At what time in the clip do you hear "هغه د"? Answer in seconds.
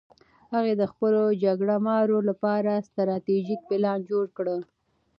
0.53-0.83